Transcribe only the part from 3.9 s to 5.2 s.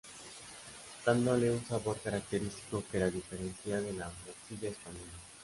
la morcilla española.